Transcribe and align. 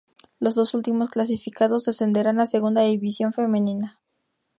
Los 0.39 0.55
dos 0.55 0.73
últimos 0.73 1.11
clasificados 1.11 1.85
descenderán 1.85 2.39
a 2.39 2.47
Segunda 2.47 2.81
División 2.81 3.33
Femenina. 3.33 3.99